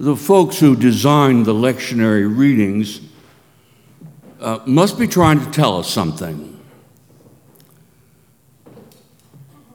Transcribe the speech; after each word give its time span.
the 0.00 0.16
folks 0.16 0.58
who 0.58 0.74
designed 0.74 1.44
the 1.44 1.52
lectionary 1.52 2.24
readings 2.26 3.02
uh, 4.40 4.58
must 4.64 4.98
be 4.98 5.06
trying 5.06 5.38
to 5.38 5.50
tell 5.50 5.76
us 5.76 5.90
something. 5.90 6.58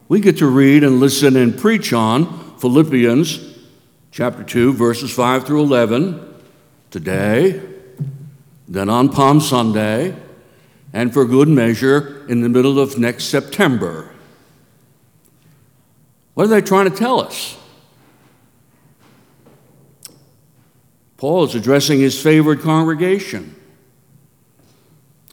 We 0.08 0.20
get 0.20 0.40
to 0.40 0.48
read 0.48 0.84
and 0.84 1.00
listen 1.00 1.36
and 1.36 1.56
preach 1.56 1.94
on 1.94 2.58
Philippians 2.58 3.56
chapter 4.10 4.44
2, 4.44 4.74
verses 4.74 5.14
5 5.14 5.46
through 5.46 5.62
11 5.62 6.36
today, 6.90 7.62
then 8.68 8.90
on 8.90 9.10
Palm 9.10 9.40
Sunday, 9.40 10.16
and 10.92 11.14
for 11.14 11.26
good 11.26 11.50
measure 11.50 12.26
in 12.28 12.42
the 12.42 12.50
middle 12.50 12.80
of 12.80 12.98
next 12.98 13.26
September. 13.26 14.12
What 16.34 16.46
are 16.46 16.48
they 16.48 16.62
trying 16.62 16.90
to 16.90 16.98
tell 16.98 17.20
us? 17.22 17.60
Paul 21.18 21.46
is 21.46 21.56
addressing 21.56 22.00
his 22.00 22.22
favored 22.22 22.62
congregation. 22.62 23.56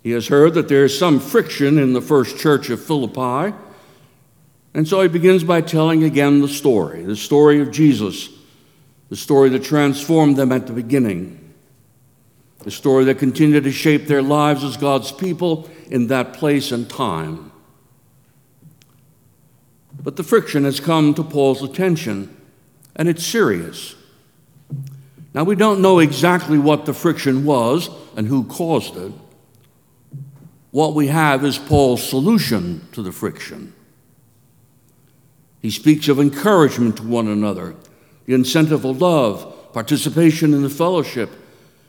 He 0.03 0.11
has 0.13 0.29
heard 0.29 0.55
that 0.55 0.69
there 0.69 0.85
is 0.85 0.99
some 0.99 1.21
friction 1.21 1.79
in 1.79 1.93
the 1.93 2.01
first 2.01 2.39
church 2.39 2.71
of 2.71 2.83
Philippi, 2.83 3.55
and 4.75 4.89
so 4.89 5.01
he 5.01 5.09
begins 5.09 5.45
by 5.45 5.61
telling 5.61 6.03
again 6.03 6.41
the 6.41 6.49
story 6.49 7.05
the 7.05 7.17
story 7.17 7.61
of 7.61 7.71
Jesus, 7.71 8.29
the 9.11 9.17
story 9.17 9.49
that 9.51 9.65
transformed 9.65 10.37
them 10.37 10.51
at 10.51 10.67
the 10.67 10.73
beginning, 10.73 11.55
the 12.61 12.71
story 12.71 13.05
that 13.05 13.19
continued 13.19 13.65
to 13.65 13.73
shape 13.73 14.07
their 14.07 14.23
lives 14.23 14.65
as 14.65 14.77
God's 14.77 15.13
people 15.13 15.69
in 15.91 16.09
that 16.09 16.33
place 16.33 16.73
and 16.73 16.89
time. 16.89 17.53
But 20.03 20.17
the 20.17 20.25
friction 20.25 20.65
has 20.65 20.81
come 20.81 21.15
to 21.15 21.23
Paul's 21.23 21.63
attention, 21.63 22.35
and 22.97 23.09
it's 23.09 23.25
serious. 23.25 23.95
Now, 25.35 25.45
we 25.45 25.55
don't 25.55 25.81
know 25.81 25.99
exactly 25.99 26.59
what 26.59 26.85
the 26.85 26.93
friction 26.93 27.45
was 27.45 27.89
and 28.17 28.27
who 28.27 28.45
caused 28.45 28.97
it. 28.97 29.13
What 30.73 30.95
we 30.95 31.07
have 31.09 31.45
is 31.45 31.59
Paul's 31.59 32.07
solution 32.07 32.87
to 32.93 33.03
the 33.03 33.13
friction. 33.13 33.75
He 35.61 35.71
speaks 35.71 36.09
of 36.09 36.19
encouragement 36.19 36.97
to 36.99 37.03
one 37.05 37.29
another, 37.29 37.77
the 38.27 38.35
incentive 38.35 38.85
of 38.85 39.01
love, 39.01 39.73
participation 39.73 40.53
in 40.53 40.63
the 40.63 40.71
fellowship, 40.71 41.31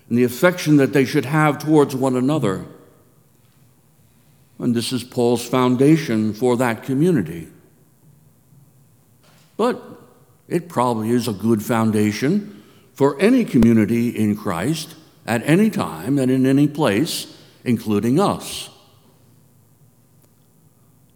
and 0.08 0.18
the 0.18 0.24
affection 0.24 0.78
that 0.78 0.94
they 0.94 1.06
should 1.06 1.26
have 1.26 1.60
towards 1.60 1.96
one 1.96 2.16
another. 2.16 2.66
And 4.60 4.76
this 4.76 4.94
is 4.94 5.04
Paul's 5.04 5.48
foundation 5.48 6.34
for 6.34 6.56
that 6.58 6.84
community. 6.84 7.50
But 9.58 9.82
it 10.48 10.70
probably 10.70 11.10
is 11.10 11.28
a 11.28 11.34
good 11.34 11.62
foundation 11.62 12.63
for 12.94 13.20
any 13.20 13.44
community 13.44 14.10
in 14.10 14.36
Christ 14.36 14.96
at 15.26 15.42
any 15.46 15.70
time 15.70 16.20
and 16.20 16.30
in 16.30 16.46
any 16.46 16.68
place, 16.68 17.38
including 17.64 18.20
us. 18.20 18.70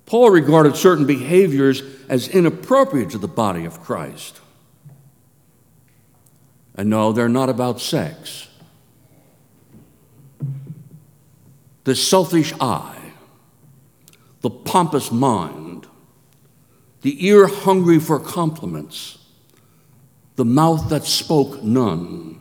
Paul 0.06 0.31
regarded 0.31 0.75
certain 0.78 1.06
behaviors 1.06 1.84
as 2.08 2.30
inappropriate 2.30 3.09
to 3.11 3.17
the 3.17 3.28
body 3.28 3.66
of 3.66 3.81
Christ. 3.81 4.39
And 6.75 6.89
no, 6.89 7.11
they're 7.11 7.28
not 7.28 7.50
about 7.50 7.81
sex. 7.81 8.47
The 11.84 11.95
selfish 11.95 12.53
eye, 12.62 13.14
the 14.41 14.50
pompous 14.50 15.12
mind, 15.12 15.88
the 17.02 17.25
ear 17.25 17.47
hungry 17.47 18.00
for 18.00 18.19
compliments, 18.19 19.16
the 20.38 20.45
mouth 20.45 20.89
that 20.89 21.03
spoke 21.03 21.63
none, 21.63 22.39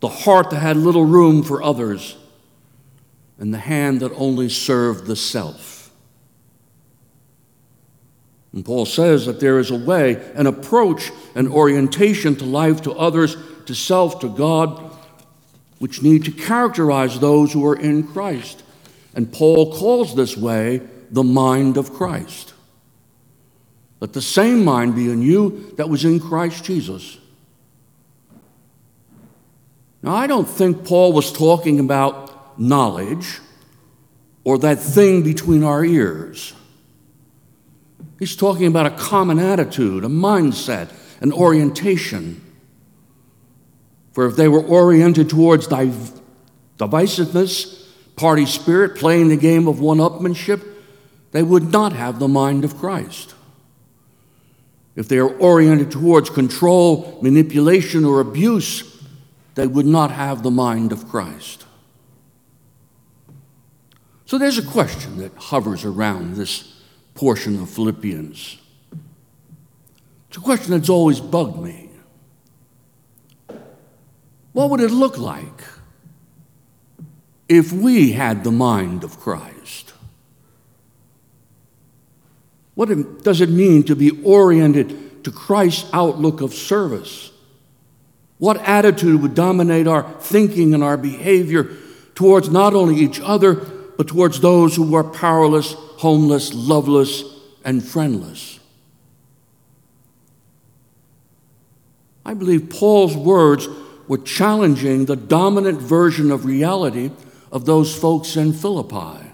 the 0.00 0.08
heart 0.08 0.50
that 0.50 0.60
had 0.60 0.76
little 0.76 1.04
room 1.04 1.42
for 1.42 1.62
others, 1.62 2.16
and 3.38 3.52
the 3.52 3.58
hand 3.58 4.00
that 4.00 4.12
only 4.12 4.48
served 4.48 5.06
the 5.06 5.16
self. 5.16 5.90
And 8.52 8.64
Paul 8.64 8.86
says 8.86 9.26
that 9.26 9.40
there 9.40 9.58
is 9.58 9.72
a 9.72 9.76
way, 9.76 10.14
an 10.34 10.46
approach, 10.46 11.10
an 11.34 11.48
orientation 11.48 12.36
to 12.36 12.44
life, 12.44 12.82
to 12.82 12.92
others, 12.92 13.36
to 13.66 13.74
self, 13.74 14.20
to 14.20 14.28
God, 14.28 14.80
which 15.80 16.02
need 16.02 16.24
to 16.26 16.30
characterize 16.30 17.18
those 17.18 17.52
who 17.52 17.66
are 17.66 17.76
in 17.76 18.06
Christ. 18.06 18.62
And 19.12 19.32
Paul 19.32 19.72
calls 19.72 20.14
this 20.14 20.36
way 20.36 20.82
the 21.10 21.24
mind 21.24 21.76
of 21.76 21.92
Christ. 21.92 22.53
Let 24.04 24.12
the 24.12 24.20
same 24.20 24.66
mind 24.66 24.94
be 24.94 25.10
in 25.10 25.22
you 25.22 25.72
that 25.78 25.88
was 25.88 26.04
in 26.04 26.20
Christ 26.20 26.62
Jesus. 26.62 27.16
Now, 30.02 30.14
I 30.14 30.26
don't 30.26 30.46
think 30.46 30.84
Paul 30.84 31.14
was 31.14 31.32
talking 31.32 31.80
about 31.80 32.60
knowledge 32.60 33.40
or 34.44 34.58
that 34.58 34.78
thing 34.78 35.22
between 35.22 35.64
our 35.64 35.82
ears. 35.82 36.52
He's 38.18 38.36
talking 38.36 38.66
about 38.66 38.84
a 38.84 38.90
common 38.90 39.38
attitude, 39.38 40.04
a 40.04 40.08
mindset, 40.08 40.90
an 41.22 41.32
orientation. 41.32 42.42
For 44.12 44.26
if 44.26 44.36
they 44.36 44.48
were 44.48 44.62
oriented 44.62 45.30
towards 45.30 45.66
div- 45.66 46.20
divisiveness, 46.76 47.88
party 48.16 48.44
spirit, 48.44 48.96
playing 48.96 49.28
the 49.28 49.38
game 49.38 49.66
of 49.66 49.80
one 49.80 49.96
upmanship, 49.96 50.62
they 51.30 51.42
would 51.42 51.72
not 51.72 51.94
have 51.94 52.18
the 52.18 52.28
mind 52.28 52.66
of 52.66 52.76
Christ 52.76 53.34
if 54.96 55.08
they 55.08 55.18
are 55.18 55.28
oriented 55.38 55.90
towards 55.90 56.30
control, 56.30 57.18
manipulation, 57.20 58.04
or 58.04 58.20
abuse, 58.20 59.02
they 59.54 59.66
would 59.66 59.86
not 59.86 60.10
have 60.10 60.42
the 60.42 60.50
mind 60.50 60.92
of 60.92 61.08
Christ. 61.08 61.64
So 64.26 64.38
there's 64.38 64.58
a 64.58 64.62
question 64.62 65.18
that 65.18 65.34
hovers 65.36 65.84
around 65.84 66.34
this 66.34 66.80
portion 67.14 67.60
of 67.60 67.70
Philippians. 67.70 68.58
It's 70.28 70.36
a 70.36 70.40
question 70.40 70.72
that's 70.72 70.88
always 70.88 71.20
bugged 71.20 71.62
me. 71.62 71.90
What 74.52 74.70
would 74.70 74.80
it 74.80 74.90
look 74.90 75.18
like 75.18 75.62
if 77.48 77.72
we 77.72 78.12
had 78.12 78.44
the 78.44 78.52
mind 78.52 79.02
of 79.04 79.18
Christ? 79.18 79.93
What 82.74 83.22
does 83.22 83.40
it 83.40 83.50
mean 83.50 83.84
to 83.84 83.94
be 83.94 84.22
oriented 84.22 85.24
to 85.24 85.30
Christ's 85.30 85.88
outlook 85.92 86.40
of 86.40 86.52
service? 86.52 87.30
What 88.38 88.56
attitude 88.58 89.22
would 89.22 89.34
dominate 89.34 89.86
our 89.86 90.10
thinking 90.20 90.74
and 90.74 90.82
our 90.82 90.96
behavior 90.96 91.70
towards 92.14 92.50
not 92.50 92.74
only 92.74 92.96
each 92.96 93.20
other, 93.20 93.54
but 93.54 94.08
towards 94.08 94.40
those 94.40 94.74
who 94.74 94.94
are 94.96 95.04
powerless, 95.04 95.72
homeless, 95.72 96.52
loveless, 96.52 97.22
and 97.64 97.82
friendless? 97.82 98.58
I 102.26 102.34
believe 102.34 102.70
Paul's 102.70 103.16
words 103.16 103.68
were 104.08 104.18
challenging 104.18 105.04
the 105.04 105.16
dominant 105.16 105.80
version 105.80 106.30
of 106.30 106.44
reality 106.44 107.10
of 107.52 107.66
those 107.66 107.96
folks 107.96 108.36
in 108.36 108.52
Philippi. 108.52 109.33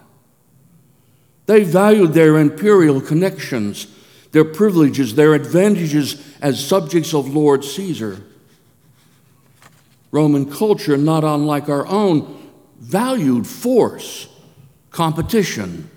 They 1.50 1.64
valued 1.64 2.12
their 2.12 2.38
imperial 2.38 3.00
connections, 3.00 3.88
their 4.30 4.44
privileges, 4.44 5.16
their 5.16 5.34
advantages 5.34 6.24
as 6.40 6.64
subjects 6.64 7.12
of 7.12 7.34
Lord 7.34 7.64
Caesar. 7.64 8.22
Roman 10.12 10.48
culture, 10.48 10.96
not 10.96 11.24
unlike 11.24 11.68
our 11.68 11.84
own, 11.88 12.40
valued 12.78 13.48
force, 13.48 14.28
competition, 14.92 15.90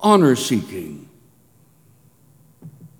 honor 0.00 0.36
seeking. 0.36 1.08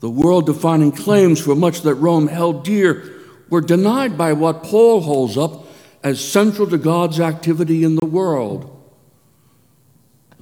The 0.01 0.11
world 0.11 0.47
defining 0.47 0.91
claims 0.91 1.39
for 1.39 1.55
much 1.55 1.83
that 1.83 1.95
Rome 1.95 2.27
held 2.27 2.65
dear 2.65 3.21
were 3.51 3.61
denied 3.61 4.19
by 4.19 4.33
what 4.33 4.65
Paul 4.65 5.03
holds 5.03 5.37
up 5.37 5.65
as 6.03 6.19
central 6.21 6.67
to 6.71 6.77
God's 6.77 7.21
activity 7.21 7.85
in 7.85 7.95
the 7.95 8.07
world 8.07 8.80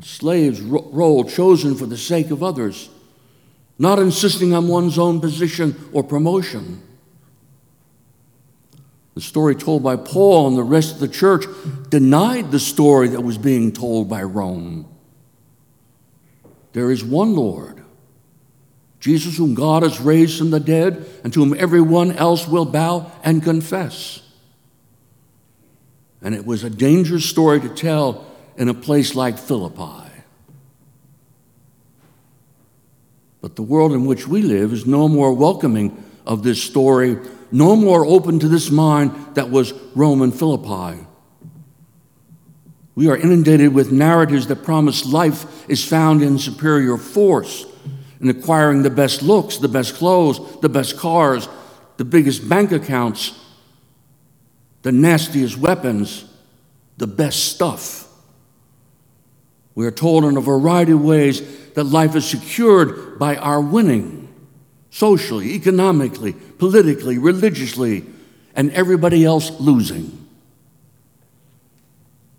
slave's 0.00 0.60
role 0.60 1.24
chosen 1.24 1.74
for 1.74 1.86
the 1.86 1.96
sake 1.96 2.30
of 2.30 2.42
others, 2.42 2.88
not 3.78 3.98
insisting 3.98 4.54
on 4.54 4.68
one's 4.68 4.98
own 4.98 5.20
position 5.20 5.76
or 5.92 6.02
promotion. 6.02 6.82
The 9.14 9.20
story 9.20 9.56
told 9.56 9.82
by 9.82 9.96
Paul 9.96 10.46
and 10.46 10.56
the 10.56 10.62
rest 10.62 10.94
of 10.94 11.00
the 11.00 11.08
church 11.08 11.44
denied 11.88 12.52
the 12.52 12.60
story 12.60 13.08
that 13.08 13.22
was 13.22 13.36
being 13.36 13.72
told 13.72 14.08
by 14.08 14.22
Rome. 14.22 14.86
There 16.72 16.92
is 16.92 17.02
one 17.02 17.34
Lord, 17.34 17.82
Jesus, 19.00 19.36
whom 19.36 19.54
God 19.54 19.82
has 19.82 20.00
raised 20.00 20.38
from 20.38 20.50
the 20.50 20.60
dead, 20.60 21.04
and 21.24 21.32
to 21.32 21.40
whom 21.44 21.58
everyone 21.58 22.12
else 22.12 22.46
will 22.46 22.64
bow 22.64 23.10
and 23.24 23.42
confess. 23.42 24.22
And 26.22 26.32
it 26.34 26.46
was 26.46 26.62
a 26.62 26.70
dangerous 26.70 27.28
story 27.28 27.60
to 27.60 27.68
tell 27.68 28.24
in 28.58 28.68
a 28.68 28.74
place 28.74 29.14
like 29.14 29.38
Philippi. 29.38 30.10
But 33.40 33.56
the 33.56 33.62
world 33.62 33.92
in 33.92 34.04
which 34.04 34.28
we 34.28 34.42
live 34.42 34.74
is 34.74 34.84
no 34.84 35.08
more 35.08 35.32
welcoming 35.32 36.04
of 36.26 36.42
this 36.42 36.62
story 36.62 37.16
no 37.50 37.76
more 37.76 38.04
open 38.04 38.38
to 38.40 38.48
this 38.48 38.70
mind 38.70 39.12
that 39.34 39.50
was 39.50 39.72
Rome 39.94 40.22
and 40.22 40.34
Philippi. 40.36 41.04
We 42.94 43.08
are 43.08 43.16
inundated 43.16 43.72
with 43.72 43.92
narratives 43.92 44.48
that 44.48 44.64
promise 44.64 45.06
life 45.06 45.68
is 45.68 45.84
found 45.86 46.22
in 46.22 46.38
superior 46.38 46.96
force, 46.96 47.64
in 48.20 48.28
acquiring 48.28 48.82
the 48.82 48.90
best 48.90 49.22
looks, 49.22 49.58
the 49.58 49.68
best 49.68 49.94
clothes, 49.94 50.60
the 50.60 50.68
best 50.68 50.96
cars, 50.98 51.48
the 51.96 52.04
biggest 52.04 52.48
bank 52.48 52.72
accounts, 52.72 53.38
the 54.82 54.92
nastiest 54.92 55.56
weapons, 55.56 56.24
the 56.96 57.06
best 57.06 57.44
stuff. 57.54 58.07
We 59.78 59.86
are 59.86 59.92
told 59.92 60.24
in 60.24 60.36
a 60.36 60.40
variety 60.40 60.90
of 60.90 61.04
ways 61.04 61.40
that 61.74 61.84
life 61.84 62.16
is 62.16 62.28
secured 62.28 63.16
by 63.16 63.36
our 63.36 63.60
winning 63.60 64.28
socially, 64.90 65.54
economically, 65.54 66.32
politically, 66.32 67.16
religiously, 67.16 68.04
and 68.56 68.72
everybody 68.72 69.24
else 69.24 69.52
losing. 69.60 70.26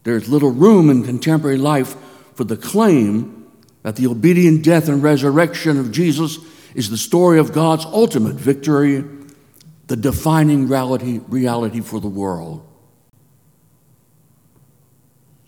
There's 0.03 0.27
little 0.27 0.51
room 0.51 0.89
in 0.89 1.05
contemporary 1.05 1.57
life 1.57 1.95
for 2.33 2.43
the 2.43 2.57
claim 2.57 3.49
that 3.83 3.95
the 3.95 4.07
obedient 4.07 4.61
death 4.65 4.89
and 4.89 5.01
resurrection 5.01 5.79
of 5.79 5.93
Jesus 5.93 6.39
is 6.75 6.89
the 6.89 6.97
story 6.97 7.39
of 7.39 7.53
God's 7.53 7.85
ultimate 7.85 8.35
victory, 8.35 9.05
the 9.87 9.95
defining 9.95 10.67
reality, 10.67 11.21
reality 11.29 11.79
for 11.79 12.01
the 12.01 12.09
world. 12.09 12.67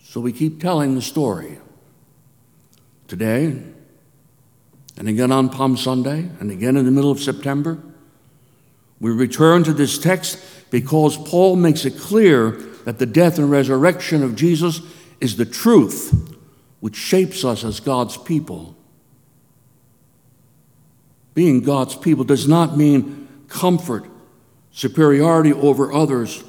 So 0.02 0.22
we 0.22 0.32
keep 0.32 0.58
telling 0.58 0.94
the 0.94 1.02
story. 1.02 1.58
Today, 3.12 3.62
and 4.96 5.06
again 5.06 5.30
on 5.30 5.50
Palm 5.50 5.76
Sunday, 5.76 6.30
and 6.40 6.50
again 6.50 6.78
in 6.78 6.86
the 6.86 6.90
middle 6.90 7.10
of 7.10 7.20
September, 7.20 7.78
we 9.02 9.10
return 9.10 9.64
to 9.64 9.74
this 9.74 9.98
text 9.98 10.42
because 10.70 11.18
Paul 11.18 11.56
makes 11.56 11.84
it 11.84 11.98
clear 11.98 12.52
that 12.86 12.98
the 12.98 13.04
death 13.04 13.36
and 13.36 13.50
resurrection 13.50 14.22
of 14.22 14.34
Jesus 14.34 14.80
is 15.20 15.36
the 15.36 15.44
truth 15.44 16.34
which 16.80 16.96
shapes 16.96 17.44
us 17.44 17.64
as 17.64 17.80
God's 17.80 18.16
people. 18.16 18.74
Being 21.34 21.60
God's 21.60 21.94
people 21.94 22.24
does 22.24 22.48
not 22.48 22.78
mean 22.78 23.28
comfort, 23.46 24.06
superiority 24.70 25.52
over 25.52 25.92
others, 25.92 26.42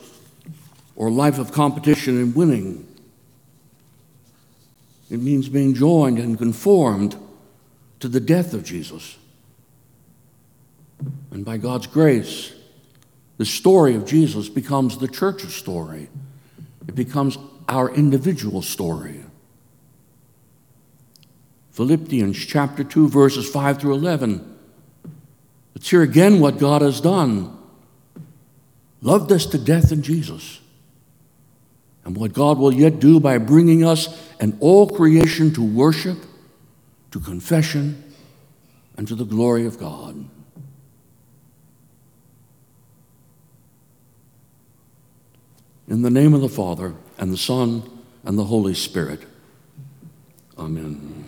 or 0.95 1.11
life 1.11 1.39
of 1.39 1.51
competition 1.51 2.17
and 2.21 2.33
winning. 2.33 2.87
It 5.13 5.21
means 5.21 5.47
being 5.47 5.75
joined 5.75 6.17
and 6.17 6.35
conformed 6.39 7.15
to 7.99 8.07
the 8.07 8.19
death 8.19 8.55
of 8.55 8.63
Jesus. 8.63 9.15
And 11.29 11.45
by 11.45 11.57
God's 11.57 11.85
grace, 11.85 12.51
the 13.37 13.45
story 13.45 13.93
of 13.93 14.07
Jesus 14.07 14.49
becomes 14.49 14.97
the 14.97 15.07
church's 15.07 15.53
story. 15.53 16.09
It 16.87 16.95
becomes 16.95 17.37
our 17.69 17.93
individual 17.93 18.63
story. 18.63 19.23
Philippians 21.73 22.43
chapter 22.43 22.83
2, 22.83 23.07
verses 23.07 23.47
5 23.47 23.81
through 23.81 23.93
11. 23.93 24.57
Let's 25.75 25.91
hear 25.91 26.01
again 26.01 26.39
what 26.39 26.57
God 26.57 26.81
has 26.81 26.99
done. 26.99 27.55
Loved 29.01 29.31
us 29.31 29.45
to 29.45 29.59
death 29.59 29.91
in 29.91 30.01
Jesus. 30.01 30.59
And 32.03 32.17
what 32.17 32.33
God 32.33 32.57
will 32.57 32.73
yet 32.73 32.99
do 32.99 33.19
by 33.19 33.37
bringing 33.37 33.85
us 33.85 34.09
and 34.43 34.57
all 34.59 34.89
creation 34.89 35.53
to 35.53 35.63
worship, 35.63 36.17
to 37.11 37.19
confession, 37.21 38.13
and 38.97 39.07
to 39.07 39.15
the 39.15 39.23
glory 39.23 39.65
of 39.65 39.79
God. 39.79 40.25
In 45.87 46.01
the 46.01 46.09
name 46.09 46.33
of 46.33 46.41
the 46.41 46.49
Father, 46.49 46.93
and 47.17 47.31
the 47.31 47.37
Son, 47.37 47.89
and 48.25 48.37
the 48.37 48.43
Holy 48.43 48.73
Spirit. 48.73 49.21
Amen. 50.57 51.22